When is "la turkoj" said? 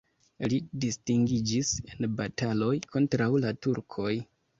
3.45-4.09